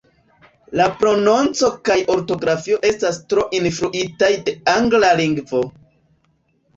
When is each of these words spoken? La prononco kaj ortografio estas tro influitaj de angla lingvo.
La 0.79 0.85
prononco 1.01 1.67
kaj 1.89 1.97
ortografio 2.13 2.79
estas 2.91 3.19
tro 3.33 3.43
influitaj 3.57 4.31
de 4.49 4.55
angla 4.73 5.13
lingvo. 5.21 5.61